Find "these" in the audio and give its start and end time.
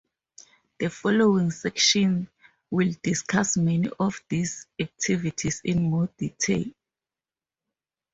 4.29-4.65